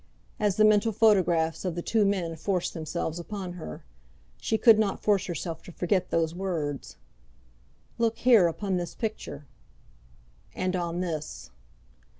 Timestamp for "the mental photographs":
0.55-1.63